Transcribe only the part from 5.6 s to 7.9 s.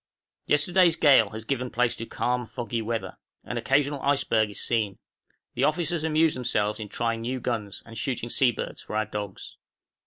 officers amuse themselves in trying new guns,